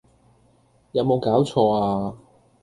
[0.93, 1.77] 有冇搞錯
[2.11, 2.17] 呀